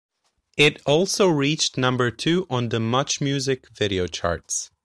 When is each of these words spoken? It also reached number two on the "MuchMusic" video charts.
It 0.57 0.81
also 0.87 1.27
reached 1.27 1.77
number 1.77 2.09
two 2.09 2.47
on 2.49 2.69
the 2.69 2.79
"MuchMusic" 2.79 3.67
video 3.77 4.07
charts. 4.07 4.71